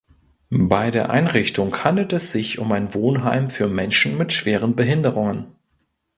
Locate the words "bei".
0.49-0.89